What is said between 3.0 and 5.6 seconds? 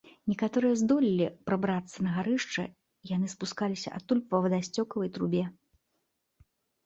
яны спускаліся адтуль па вадасцёкавай трубе.